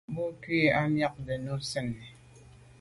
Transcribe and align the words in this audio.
Bo 0.13 0.23
ghù 0.41 0.59
à 0.77 0.81
miagte 0.93 1.33
nu 1.43 1.53
sènni. 1.71 2.07